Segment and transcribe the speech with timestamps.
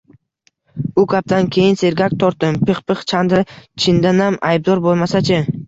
[0.95, 3.47] Bu gapdan keyin sergak tortdim– Pixpix Chandr
[3.85, 5.43] chindanam aybdor bo‘lmasa-chi?